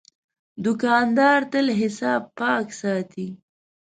[0.63, 3.27] دوکاندار تل حساب پاک ساتي.